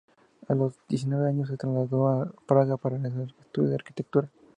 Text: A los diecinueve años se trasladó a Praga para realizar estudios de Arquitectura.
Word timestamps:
A 0.47 0.55
los 0.55 0.73
diecinueve 0.87 1.29
años 1.29 1.49
se 1.49 1.57
trasladó 1.57 2.07
a 2.07 2.31
Praga 2.47 2.75
para 2.75 2.97
realizar 2.97 3.27
estudios 3.39 3.69
de 3.69 3.75
Arquitectura. 3.75 4.31